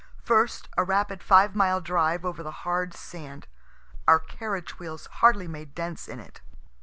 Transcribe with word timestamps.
First, 0.23 0.67
a 0.75 0.83
rapid 0.83 1.21
five 1.21 1.53
mile 1.55 1.79
drive 1.79 2.25
over 2.25 2.41
the 2.41 2.65
hard 2.65 2.95
sand 2.95 3.45
our 4.07 4.17
carriage 4.17 4.79
wheels 4.79 5.05
hardly 5.05 5.47
made 5.47 5.75
dents 5.75 6.07
in 6.07 6.19
it. 6.19 6.41